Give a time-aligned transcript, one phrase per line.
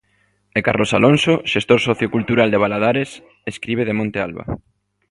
[0.57, 3.09] E Carlos Alonso, xestor sociocultural de Valadares,
[3.51, 4.43] escribe de Monte Alba.